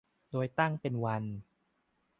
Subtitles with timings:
[0.31, 1.23] โดยตั้งเป็นวัน